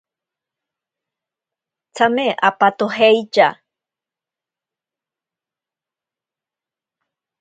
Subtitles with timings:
[1.93, 3.47] Tsame apatojeitya.